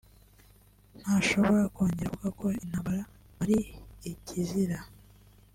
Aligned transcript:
ntashobora 1.01 1.71
kongera 1.75 2.09
kuvuga 2.13 2.29
ko 2.39 2.45
”intambara 2.63 3.03
ari 3.41 3.57
ikizira” 4.11 4.77